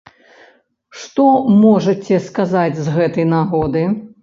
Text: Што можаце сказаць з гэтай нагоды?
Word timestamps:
Што 1.01 1.25
можаце 1.65 2.19
сказаць 2.31 2.77
з 2.81 2.97
гэтай 2.99 3.31
нагоды? 3.37 3.89